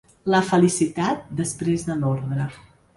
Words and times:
La 0.35 0.39
felicitat 0.47 1.29
després 1.43 1.87
de 1.91 2.01
l’ordre. 2.03 2.53